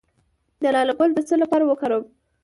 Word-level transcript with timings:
د 0.61 0.63
لاله 0.75 0.93
ګل 0.99 1.09
د 1.15 1.19
څه 1.27 1.35
لپاره 1.43 1.63
وکاروم؟ 1.65 2.05